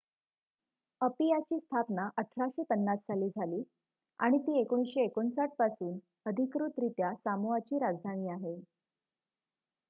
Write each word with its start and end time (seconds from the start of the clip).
अपियाची 1.01 1.59
स्थापना 1.59 2.07
१८५० 2.15 2.95
साली 2.97 3.27
झाली 3.29 3.61
आणि 4.19 4.37
ती 4.39 4.63
१९५९ 4.63 5.47
पासून 5.59 5.97
अधिकृतरित्या 6.25 7.13
सामोआची 7.15 7.79
राजधानी 7.79 8.29
आहे 8.31 8.59